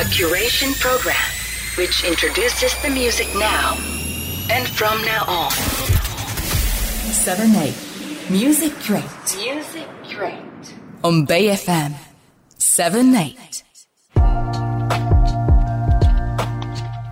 [0.00, 1.14] A curation program
[1.76, 3.76] which introduces the music now
[4.48, 5.50] and from now on.
[7.12, 7.74] 7 8
[8.30, 9.04] musi-curate
[9.36, 10.40] musi-curate.
[11.02, 11.92] on Bay FM
[12.56, 13.36] 7 8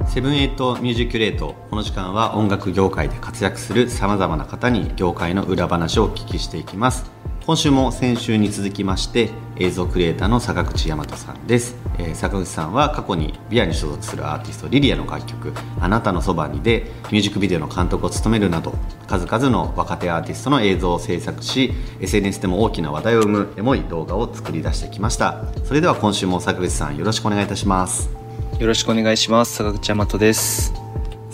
[0.08, 7.17] seven eight musi-curate この時間は音楽業界で活躍するさまざまな方に業界の裏話をお聞きしていきます
[7.48, 18.74] 今週も先週に続きまして映像クリエイターの坂口大和さんです、えー坂口さんは過去にビアに所属するアーティストリリアの楽曲「あなたのそばに」でミュージックビデオの監督を務めるなど
[19.06, 25.46] 数々の若手アーティストの映像を制作し SNS でも大きな話題を生むエモい動画を作り出してきました。
[25.64, 28.10] それでは今週も坂口さんよろしくお願いいたします。
[28.58, 29.54] よろしくお願いします。
[29.54, 30.74] 坂口大和です。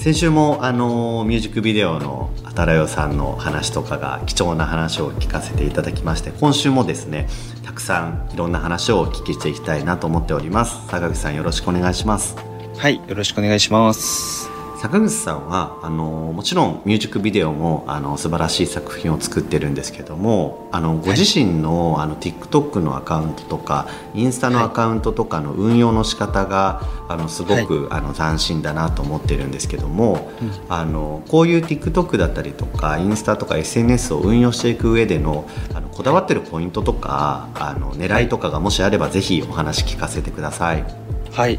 [0.05, 7.27] 先週もあのミュージックビデオのあたらよさんの話とかが貴重な話を聞かせていただきまして今週もですね
[7.65, 10.89] たくさんいろんな話をお聞きしていきたいなと思っております。
[10.89, 12.37] 坂口さんよろしくお願いします。
[12.77, 14.54] はいよろしくお願いします。
[14.85, 16.05] 坂口さんはあの
[16.35, 30.31] もちろんミュージックビデオもあの素晴らしい作品を作ってるんですけどもあのご自身の,、あの TikTok のアカウントとかインスタのアカウントとかの運用の仕方が、あのすごく、あの斬新だなと思ってるんですけども、
[30.69, 41.14] あのこういう TikTok だったりとかインスタとか SNS を運用していく上でのあのこだわってるポイントとかあの狙いとかがもしあれば、ぜひお話聞かせてください。
[41.35, 41.59] はい。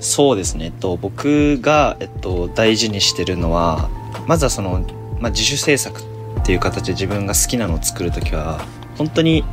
[0.00, 0.66] そうですね。
[0.66, 3.88] えっと僕が、えっと、大事にしてるのは
[4.26, 4.84] まずはその、
[5.20, 6.04] まあ、自主制作っ
[6.44, 8.64] ていう形で自分が好きなのを作るときは
[8.96, 9.44] 本当に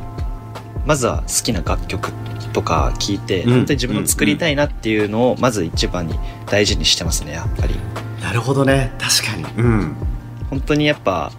[0.86, 2.12] まずは好きな楽曲
[2.52, 3.50] とか聞いて、うん。
[3.50, 7.74] 本当に自分の作りたいなっていうのをまず一番に大事にしてますねやっぱり。
[8.20, 8.92] なるほどね。
[8.98, 9.96] 確かに、うん。
[10.50, 11.32] 本当にやっぱ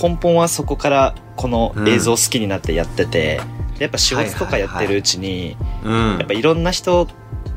[0.00, 3.40] 根本はそこからこの映像好きになってやってて、
[3.78, 7.08] でやっぱ仕事とかやってるうちに、うん、やっぱいろんな人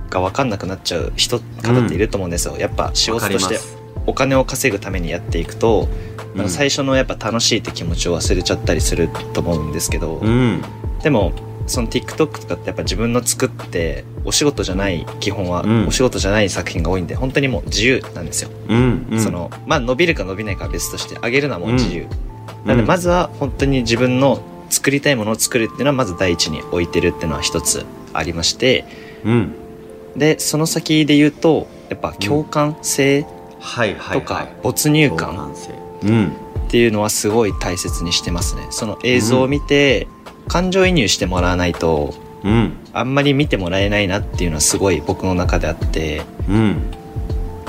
[0.09, 3.59] が分かんなくなっちゃう人方っていると思うんですよ、やっぱ仕事として
[4.05, 5.87] お金を稼ぐためにやっていくと、
[6.35, 6.49] うん。
[6.49, 10.63] 最初のやっぱ楽しいって気持ちを忘れちゃったりすると思うんですけど、うん。
[11.03, 11.33] でも
[11.67, 15.87] その TikTok とかってやっぱ自分の作ってお仕事じゃない基本はうん。
[15.87, 19.19] お仕事じゃない作品が多いんで本当にもう自由なんですよ、うんうん。
[19.19, 22.77] そのまあ伸びるか伸びないかは別として上げるのはもう自由、うんなん。
[22.77, 28.85] でまずは本当に自分の作りたいものを作るっていうのはまず第一に置いてるっていうのは一つありまして
[29.25, 29.55] うん
[30.17, 33.29] でその先で言うとやっぱ共感性と
[34.21, 35.53] かはい没入共感
[36.67, 38.67] っていうのはすごい大切にしてますね。
[38.71, 40.07] その映像を見て
[40.47, 42.13] 感情移入してもらわないと
[42.43, 42.77] うん。
[42.93, 46.81] あんまり見てもらえないなっていうのはすごい僕の中であってうん。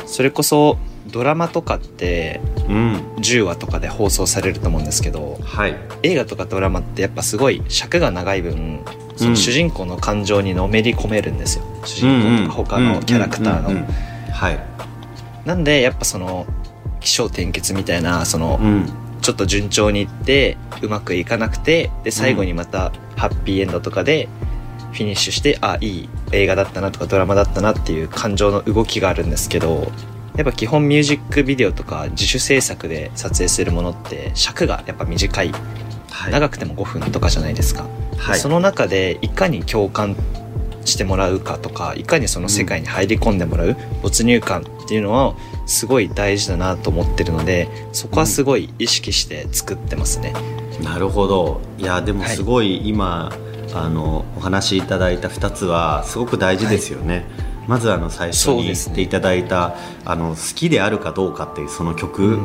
[0.07, 0.79] それこそ
[1.11, 2.97] ドラマとかってうん。
[3.19, 5.77] 10話とかで放送されると思うんですけどはい。
[6.03, 8.81] 映画とかドラマってやっぱすごい尺が長い分
[9.17, 11.65] その主人公の感情にのめり込めるんですよ。
[11.85, 13.71] 主人公とか他のキャラクターの。
[13.71, 13.83] うんうん。
[13.83, 13.89] うん。
[13.89, 13.93] うん。
[14.31, 14.59] はい。
[15.45, 16.47] なんでやっぱその
[17.01, 18.87] 起承転結みたいなそのうん。
[19.21, 24.29] ちょっと順調にいってうまくいかなくてで最後にまたハッピーエンドとかで
[24.93, 29.91] フィニッシュしてあいい映画だったなとかドラマだったなっていう感情の動きがあるんですけど
[30.39, 35.53] やっぱ基本ミュージックビデオとか自主制作で撮影するものって尺がやっぱ短い。
[36.11, 36.33] はい。
[36.33, 38.39] 長くても5分とかじゃないですか、はい。
[38.39, 40.17] その中でいかに共感
[40.85, 45.35] してもらうかとかいかにその世界に入り込んでもらう、没入感っていうのは
[45.67, 50.33] すごい大事だなと思ってるのでそこはすごい意識して作ってますね、
[50.83, 51.61] なるほど。
[51.79, 53.33] いやでもすごい今、
[53.75, 57.27] あのお話しいただいた2つはすごく大事ですよね、
[57.69, 62.39] まずあの最初に言っていただいた、あの好きであるかどうかっていうその曲、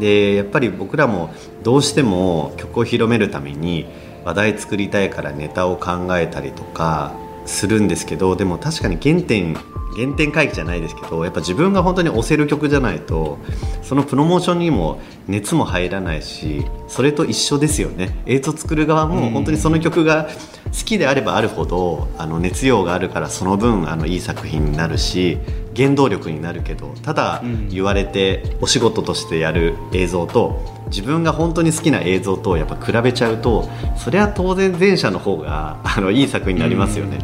[0.00, 1.30] でやっぱり僕らも
[1.62, 3.86] どうしても曲を広めるために
[4.24, 7.14] 話題作りたいからネタを考えたりとか
[7.46, 9.54] するんですけどでも確かに原点
[9.96, 13.38] 原点回帰じゃないですけどやっぱ自分が本当に推せる曲じゃないと
[13.82, 18.22] そのプロモーションにも熱も入らないしそれと一緒ですよね。
[18.26, 20.28] 映像作る側も本当にその曲が
[20.76, 25.38] 好きであればあるほどあの熱量があるからその分あのいい作品になるし
[25.74, 27.68] 原動力になるけどただうん。
[27.68, 37.18] 言われてお仕事としてやる映像と自分が本当に好きな映像とやっぱ比べちゃうとそれは当然前者の方があのいい作品になりますよね。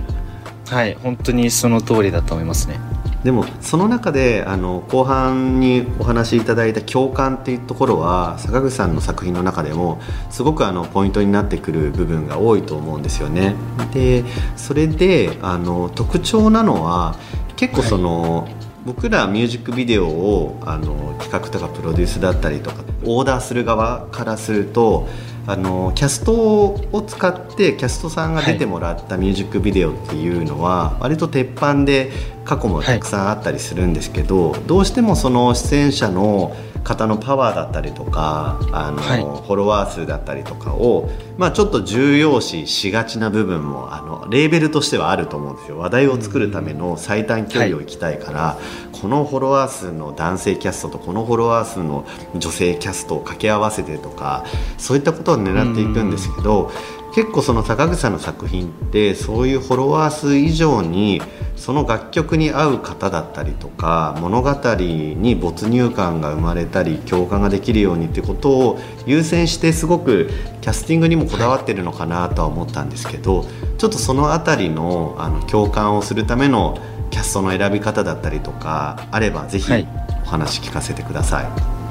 [0.69, 0.95] はい。
[0.95, 2.81] 本当にその通りだと思いますね
[3.25, 13.55] でもその中であの後半にお話しいただいた共感っていうところは坂口さんの作品の中でもすごくあのポイントになってくる部分が多いと思うんですよね。
[13.93, 14.25] で
[14.57, 17.17] それであの特徴なのは
[17.57, 18.49] 結構その、
[18.85, 25.09] 僕らミュージックビデオをあの企画とかプロデュースだったりとかオーダーする側からすると
[25.47, 32.13] あのキャストを使ってキャストさんが出てもらったミュージックビデオっていうのは、割と鉄板で
[32.45, 36.55] 過去もたくさんあったりするんですけど、どうしてもその出演者の
[36.85, 39.21] 方のパワーだったりとかあの、はい。
[39.21, 41.09] フォロワー数だったりとかを、
[41.39, 45.79] まあ、ちょっと重要視しがちな部分もあのレーベルとしてはあると思うんですよ。
[45.79, 48.59] 話題を作るための最短距離を行きたいから、
[49.01, 52.05] このフォロワー数の男性キャストとこのフォロワー数の
[52.37, 54.45] 女性キャストを掛け合わせてとか
[54.79, 56.73] そういったことを狙っていくんですけど、
[57.15, 61.21] 結構その坂口さんの作品ってそういうフォロワー数以上に
[61.57, 70.31] その楽曲に合う方だったりとか物語に没入感が生まれたり共感ができるようにってことを優先してすごく
[70.63, 73.45] キャスティングにもこだわってるのかなとは思ったんですけど、
[73.79, 76.79] ちょっとそのあたりのあの共感をするための
[77.11, 79.89] キャストの選び方だったりとかあればぜひはい
[80.25, 81.83] お話聞かせてください。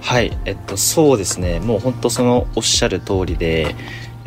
[0.00, 1.60] はい、えっと、そうですね。
[1.60, 3.74] もう本当そのおっしゃる通りで、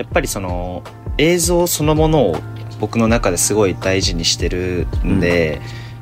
[0.01, 0.81] やっぱりその
[1.19, 2.35] 映像そのものを
[2.79, 5.61] 僕の中ですごい大事にしてるんで、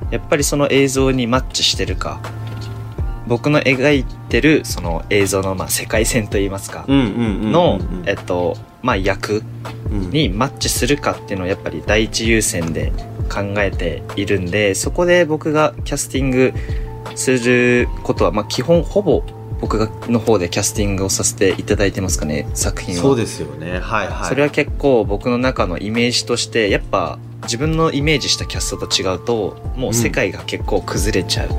[0.10, 2.22] やっぱりその映像にマッチしてるか、
[3.28, 7.52] 僕の描いてるその映像のまあ世界線といいますか、うんうんうんうんうん。
[7.52, 9.44] の、えっと、まあ役
[9.92, 10.10] うん。
[10.12, 12.94] にマッチするかっていうのをやっぱり第一優先で
[13.30, 16.54] 考えているんで、そこで僕がキャスティング
[17.16, 19.24] することは、まあ基本ほぼ
[19.62, 23.02] 僕がの方でキャスティングをさせていただいてますかね、作品は。
[23.02, 23.80] そうですよね。
[23.80, 24.30] はいはい。
[24.30, 31.50] それは結構僕の中のイメージとして、やっぱ自分のイメージしたキャストと違うと、もう世界が結構崩れちゃう。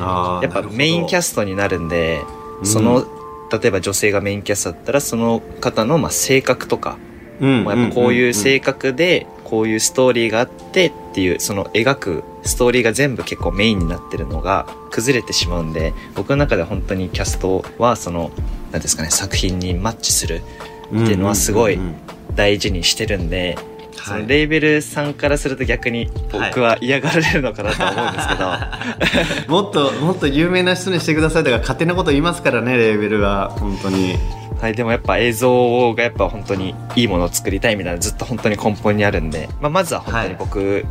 [0.00, 2.20] あーやっぱメインキャストになるんで、
[2.60, 2.66] うん。
[2.66, 3.04] その、
[3.50, 6.98] 例えば女性がメインキャストだったら、その方のまあ性格とか、
[7.40, 7.64] うん。
[7.64, 18.30] もうやっぱこういう性格で、こういうストーリーがあってっていう、その描くストーリーが全部結構メインになってるのが崩れてしまうんで、僕の中では本当にキャストはその、
[18.72, 20.42] なんですかね、作品にマッチする
[20.86, 21.96] っていうのはすごいうんうんうん
[22.34, 23.67] 大事にしてるんで、そは
[24.18, 33.50] いのレーベルさんからすると逆に僕は嫌がられるのかなとは思うんですけど、 もっともっと有名な人にしてくださいとか勝手なこと言いますからねレーベルは。
[33.50, 34.18] 本当に。
[34.60, 40.84] はい、でもやっぱ映像がやっぱ本当にいいものを作りたいみたいなずっと本当に根本にあるんで、まあ、まずは本当に僕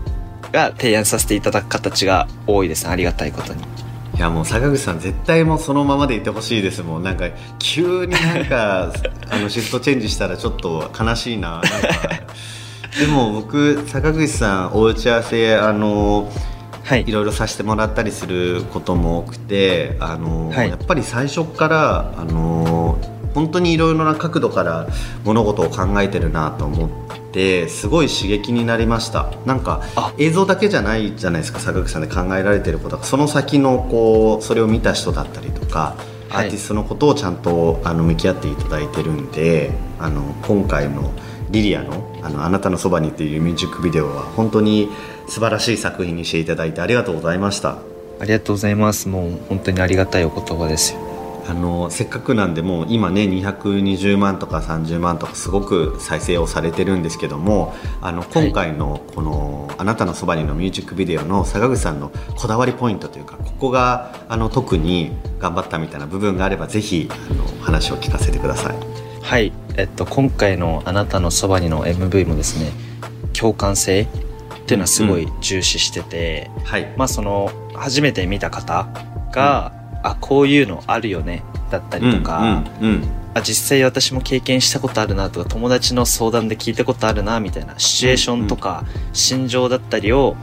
[0.54, 2.86] が提案させていただく形が多いです。
[2.86, 2.92] ね。
[2.92, 3.62] ありがたいことに。
[4.18, 7.04] いやもう坂口さん絶対もうそのままでいてほしいですもん。
[7.04, 8.92] なんか急になんか
[9.30, 11.52] あのシフトチェンジしたらちょっと悲しいな。
[11.52, 11.70] なんか
[13.00, 16.30] でも僕坂口さんお打ち合わせあの
[16.84, 17.04] はい。
[17.06, 17.12] い。
[17.12, 20.70] ろいろさせてもらったりすることも多くてあの、はい。
[20.70, 22.98] やっぱり最初からあの
[23.34, 24.88] 本当にいろいろな角度から
[25.26, 26.90] 物事を考えてるなと思っ
[27.34, 29.32] てすごい刺激になりました。
[29.46, 30.14] なんかあ。
[30.18, 32.98] 映像だけじゃないじゃないですか坂口さんで考えられてること。
[32.98, 35.96] がその先のこうそれを見た人だったりとか
[36.32, 36.48] アはい。
[36.48, 41.12] ーティストのことをちゃんとあの向き合っていただいてるんであの今回の
[41.50, 44.90] リリアのあの「あなたのそばに」っていうミュージックビデオは本当に
[45.28, 47.78] 素晴らしい作品にしていただいてありがとうございました
[48.20, 49.10] ありがとうございます。
[49.10, 51.08] もう本当にありがたいお言葉ですよ。
[51.50, 68.76] あのせっかくなんでもう今ね220万とか30万とかすごく再生をされてるんですけどもあの今回のこの「あなたのそばに」のミュージックビデオの坂口さんのこだわりポイントというかここがあの特に頑張ったみたいな部分があればぜひあの話を聞かせてください。
[69.22, 69.67] はい。
[69.78, 72.72] えっと、今回のあなたのそばにの MV もですね、
[73.32, 74.08] 共感性っ
[74.66, 78.88] ていうのはすごい重視してて、はい、まあその、初めて見た方
[79.32, 83.04] が、あ、こういうのあるよね、だったりとか、うんうん
[83.36, 90.36] あ実際私も経験したことあるなとか友達の相談で聞いたことあるなみたいなシチュエーションとか心情だったりを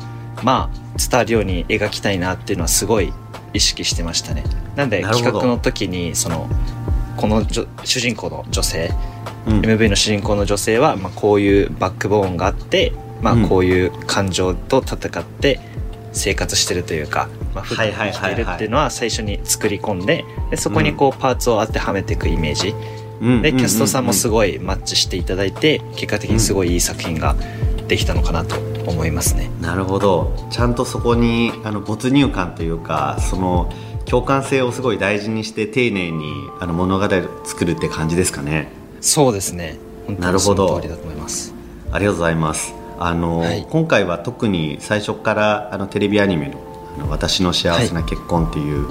[0.44, 3.12] まあ伝わるように描きたいなっていうのはすごい
[3.52, 4.44] 意識してましたね。
[4.76, 6.48] なんで企画の時にその
[7.16, 7.44] この
[7.84, 8.92] 主人公の女性
[9.46, 9.60] うん。
[9.60, 15.60] MV の主人公の女性は、まあ、こういうバックボーンがあって、まあうん、こういう感情と戦って
[16.12, 22.74] 生活してるというか、まあ、普段はいはい生きてるっていうのは最初に作り込んででそこにこうパーツを当てはめていくイメージ、
[23.20, 23.42] うん。
[23.42, 27.34] でキャストさんもすいごいマッチしていただいて結果的にすごいいい作品が
[27.88, 28.56] できたのかなと
[28.90, 29.50] 思いますね。
[29.60, 30.48] なるほど。
[30.50, 33.70] ちゃんとそこにあの没入感というかその
[34.04, 39.76] 共感性をすごい大事にして丁寧にあの物語を作るって感じですかねそうですね。
[40.18, 40.66] なるほど。
[40.66, 41.54] の通りだと思います。
[41.92, 42.74] ありがとうございます。
[42.98, 43.66] あの、はい。
[43.68, 46.58] 今回は特に最初からあのテレビアニメの
[46.96, 48.86] 「あの私の幸せな結婚」っていう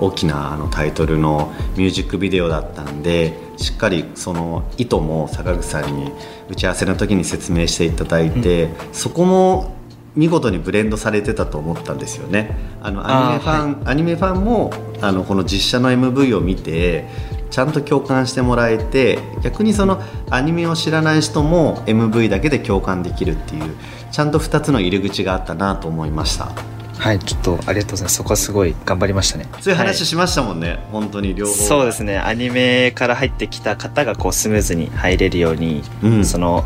[0.00, 6.12] 大きなあのタイトルのミュージックビデオだったんでしっかりその意図も坂口さんに
[6.48, 9.76] 打ち合わせの時に説明していただいて、そこも
[10.14, 12.56] 見事にブレンドされてたと思ったんですよね。
[12.82, 17.06] あのアニメファン、アニメファンもあのこの実写の MV を見て
[17.50, 23.74] ちゃんと共感してもらえて逆にそのアニメを知らない人も MV だけで共感できるっていう
[24.10, 26.50] ちゃんと2つの入り口があったなと思いました。
[26.98, 28.16] はいちょっとありがとうございます。
[28.16, 29.46] そこはすごい頑張りましたね。
[29.60, 31.52] そういう話はしましたもんね、本当に両方。
[31.52, 32.18] そうですね。
[32.18, 36.24] アニメから入ってきた方がこうスムーズに入れるように、うん。
[36.24, 36.64] その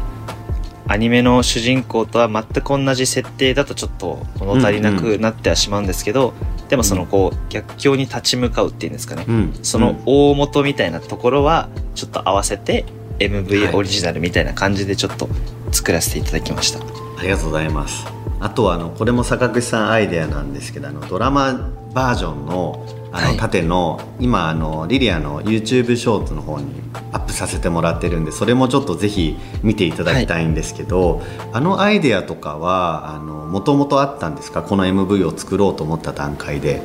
[0.89, 6.35] アニメの主人公とは全く同じ設定だとちょっと物足りなくなってはしまうんですけど、
[6.69, 9.55] でもそのこう逆境に立ち向かうっていうんですかね、うん。
[9.63, 12.85] その大元みたいなところはちょっと合わせて
[13.19, 15.29] MV オリジナルみたいな感じでちょっと
[15.71, 16.81] 作らせていただきました、
[17.19, 18.07] ありがとうございます。
[18.41, 23.37] あとはあのこれも坂口さんアイデアなんですけどあのドラマバージョンのあのはい。
[23.37, 26.67] 縦の、今あのリリアの YouTube ショーツの方に
[27.13, 31.21] アップさせてもらってるんでそれもちょっとぜひ見ていただきたいんですけど、
[31.53, 34.63] あのアイデアとかはもともとあったんですか？
[34.63, 36.81] この MV を作ろうと思った段階で。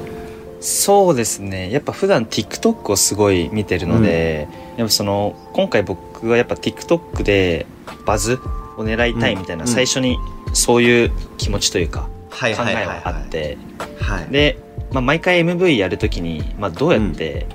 [0.59, 1.71] そうですね。
[1.71, 7.67] やっぱ普段 TikTok をすごい見てるので、やっぱその今回僕はやっぱ TikTok で
[8.05, 8.33] バズ
[8.75, 9.69] を狙いたいみたいな、うん。
[9.69, 10.17] 最初に
[10.53, 12.55] そういう気持ちというかはい。
[12.55, 13.57] 考えはあって、
[14.01, 14.27] はい。
[14.29, 14.57] で、
[14.97, 17.45] まあ、毎回 MV やるときに、まあ、どうやって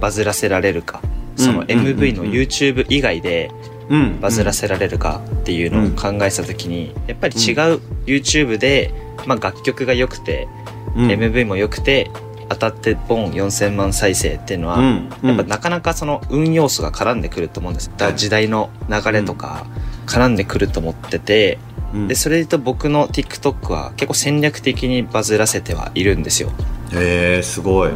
[0.00, 1.02] バズらせられるか、
[1.36, 1.66] そのうん。
[1.68, 1.72] うん。
[1.72, 1.80] うん。
[1.80, 1.96] うん。
[1.96, 3.50] MV の YouTube 以外で
[3.88, 4.20] うん。
[4.20, 8.92] バズらせられるかっていうのを考えたときに、やっぱり違う YouTube で、
[9.26, 10.46] まあ、楽曲が良くて、
[10.94, 11.08] うん。
[11.08, 12.10] MV も良くて
[12.48, 14.80] 当たってボン4000万再生っていうのは、
[15.22, 17.90] やっぱなかなかその運要素が絡んでくると思うんです。
[17.96, 19.66] だ時代の流れとか
[20.06, 21.58] 絡んでくると思ってて、
[21.94, 22.08] うん。
[22.08, 26.50] で、それで言うと僕の TikTok は結構戦略的にバズらせてはいるんですよ。
[26.94, 27.92] へえすごい。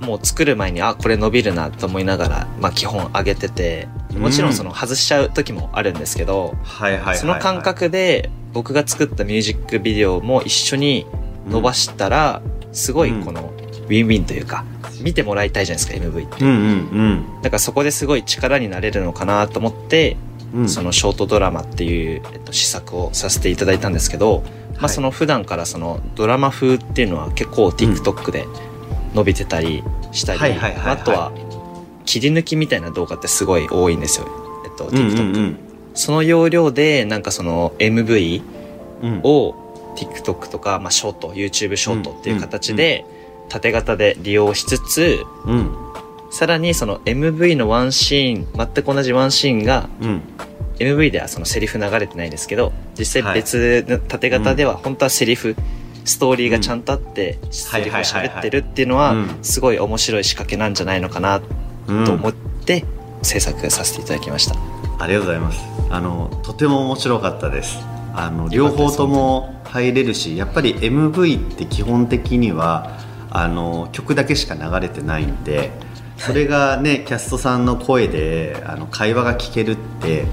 [0.00, 7.18] もう作る前に、あ、これ伸びるなと思いながら、まあ基本上げてて、もちろんその外しちゃう時もあるんですけど、はいはいはいはい。
[7.18, 11.06] その感覚で僕が作ったミュージックビデオも一緒に
[11.48, 12.42] 伸ばしたら、
[12.72, 13.52] すごいこの
[13.86, 14.64] ウィンウィンというか、
[15.02, 16.44] 見てもらいたいじゃないですか、MV って。
[16.44, 20.16] うんうんだからそこですごい力になれるのかなと思って、
[20.66, 24.42] そのショートドラマっていう、えっと、試作をさせていただいたんですけど、
[24.78, 28.46] まあその普段からそのドラマ風っていうのは結構 TikTok で
[29.14, 31.32] 伸びてたりしたり、あとは
[32.04, 34.26] 切り抜きみたいな動画ってすごい多いんですよ。
[34.64, 35.56] えっと、TikTok。
[35.94, 38.42] その要領でなんかその MV
[39.22, 39.54] を
[39.96, 43.04] TikTok とか、まあショート、YouTube ショートっていう形で
[43.48, 45.89] 縦型で利用しつつ、うん
[46.30, 50.22] さらにその MV のワンシーン、全く同じワンシーンがうん。
[50.78, 55.54] MV ではそのセリフ流れてないんですけど、実際別の縦型では本当はセリフ、
[56.06, 61.42] ストーリーがちゃんとあって、セリフを喋ってるっていうのはうん、すごい面白い仕掛けなんじゃないのかな
[61.86, 62.86] うんと思って
[63.22, 64.56] 制作させていただきました。
[64.98, 65.60] ありがとうございます。
[65.90, 67.78] あのとても面白かったです。
[68.14, 72.98] あの両方とも入れるしやっぱり MV って基本的には
[73.30, 75.70] あの曲だけしか流れてないんで
[76.20, 80.26] それがねキャストさんの声であの会話が聞けるって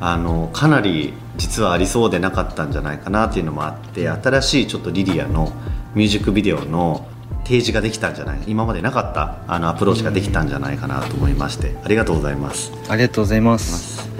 [0.00, 5.52] あのかなり実はありそうでなかったんじゃないかなっていうのもあって新しいちょっとリリアの
[5.94, 7.06] ミュージックビデオの
[7.44, 12.72] 提示ができたんじゃない今までなかったあのアプローチができたんじゃないかなと思いましてありがとうございます。
[12.88, 14.13] ありがとうございます。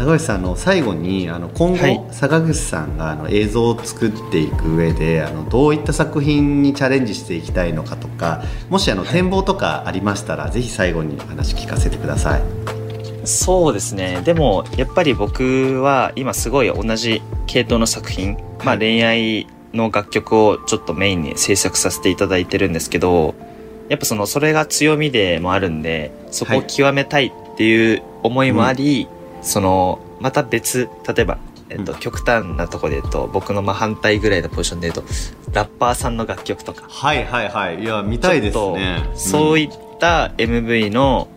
[0.00, 12.42] 坂口さんあの最後にあの今後、はい坂口さんがあの映像を作っていく上であのどういった作品にチャレンジしていきたいのかとかもしあの展望とかありましたら、ぜひ最後に話聞かせてください。
[13.26, 14.22] そうですね。
[14.24, 23.34] でも、やっぱり僕は今すごい同じ系統の作品、まあ恋愛の楽曲をちょっとメインに制作させていただいてるんですけど、
[23.90, 29.06] やっぱその、それが強みでもあるんで、そこを極めたいっていう思いもあり、
[29.42, 31.98] その、また別、例えば、えっと、うん。
[31.98, 35.12] 極端なところで言うと、僕の真反対ぐらいのポジションで言うと、
[35.52, 37.82] ラッパーさんの楽曲とか、はいはいはい。
[37.82, 39.04] いや見たいですね。
[39.14, 41.28] いそういった MV の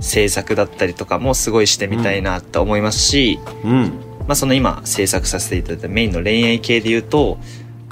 [0.00, 3.92] 制作だったりとかもすごいしてみたいなと思いますし、うん。
[4.26, 7.38] まあその今制作させていただいたメインの恋愛系で言うと、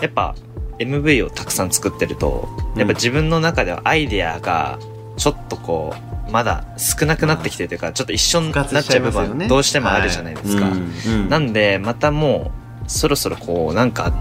[0.01, 0.35] やっぱ
[0.79, 4.79] MV をたくさん作ってると、やっぱ自分の中ではアイデアが
[5.17, 10.67] ちょっとこう、まだ少なくなってきてるというか、ちょっと一緒になっちゃう部分はどうしてもあるじゃないですか。
[10.67, 10.73] はい。
[10.75, 11.29] うんうん。
[11.29, 12.53] なんで、またも
[12.87, 14.13] う、そろそろこう、なんか、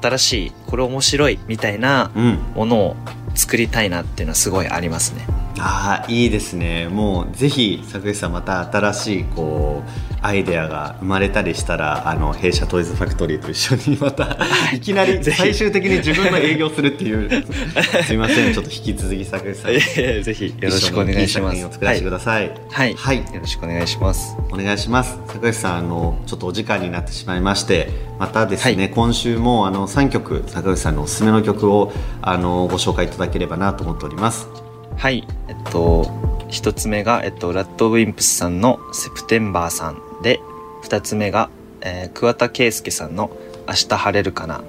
[0.00, 2.38] 新しい、これ面白い、みたいなうん。
[2.54, 2.96] ものを
[3.38, 5.24] 作りたいなっていうのはすごいありますね。
[5.60, 6.88] ああいいですね。
[6.88, 14.36] もうぜひ坂口さんまた新しいこうアイデアが生まれたりしたらあの弊社トイズファクトリーと一緒にまた
[14.72, 14.80] い。
[14.80, 17.44] きなり最終的に自分の営業するっていう。
[18.04, 18.52] すいません。
[18.52, 21.56] ちょっと引き続き坂口さんぜひよろしくお願いします。
[21.56, 22.52] いい作らせてください。
[22.70, 22.94] はい。
[22.94, 23.18] はい。
[23.18, 24.36] よろしくお願いします。
[24.50, 25.18] お願いします。
[25.28, 28.90] 坂口さんあのちょっとお時間になってしまいましてまたですね、はい。
[28.90, 34.48] 今週もあの3曲坂口さんのおすすめの曲をあのご紹介いただければなと思っております。
[34.96, 35.26] はい。
[35.48, 36.04] えっと、
[36.50, 40.40] 1つ目が、えっと、ラッドウィンプスさんの「セプテンバー」さんで
[40.84, 43.30] 2つ目が、えー桑田佳祐さんの
[43.68, 44.62] 「明日晴れるかな」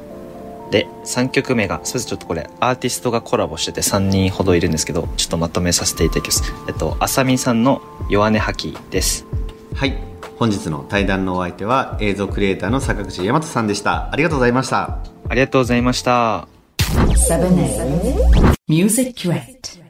[0.70, 6.44] で3曲目がそうですちょっとこれアーティストがコラボしてて3人ほどいるんですけどちょっとまとめさせていただきます。
[6.68, 9.26] えっとあさみさんの「弱音吐き」です。
[9.74, 10.09] はい
[10.40, 14.10] 本日の対談のお相手は映像クリエイターの坂口大和さんでした。
[14.10, 15.00] ありがとうございました。
[15.28, 16.48] ありがとうございました。
[16.78, 19.89] 7 8 Music Crate.